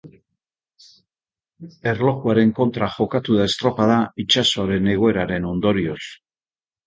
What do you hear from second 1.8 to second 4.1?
Erlojuaren kontra jokatu da estropada,